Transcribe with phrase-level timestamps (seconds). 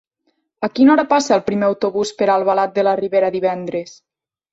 [0.67, 3.93] A quina hora passa el primer autobús per Albalat de la Ribera divendres?